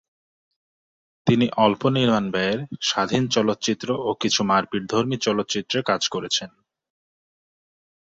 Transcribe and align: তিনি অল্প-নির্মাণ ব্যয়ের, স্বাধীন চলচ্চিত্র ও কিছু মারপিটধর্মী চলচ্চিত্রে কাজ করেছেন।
তিনি 1.27 1.45
অল্প-নির্মাণ 1.57 2.25
ব্যয়ের, 2.31 2.59
স্বাধীন 2.81 3.23
চলচ্চিত্র 3.27 3.87
ও 3.99 4.09
কিছু 4.19 4.41
মারপিটধর্মী 4.43 5.17
চলচ্চিত্রে 5.17 5.79
কাজ 5.81 6.01
করেছেন। 6.09 6.49